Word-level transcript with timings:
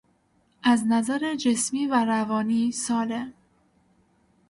از 0.63 0.83
نظر 0.89 1.35
جسمی 1.35 1.87
و 1.87 2.05
روانی 2.05 2.71
سالم 2.71 3.33